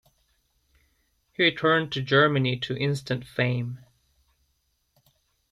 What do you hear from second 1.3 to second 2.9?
He returned to Germany to